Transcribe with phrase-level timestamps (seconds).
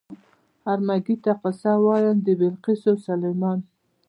[0.65, 3.59] "هر مېږي ته قصه وایم د بلقیس او سلیمان".